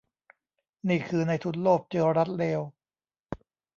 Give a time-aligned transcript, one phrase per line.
[0.89, 2.61] นี่คือนายทุนโลภเจอรัฐเลว